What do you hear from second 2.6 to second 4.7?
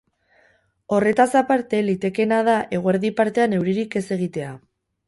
eguerdi partean euririk ez egitea.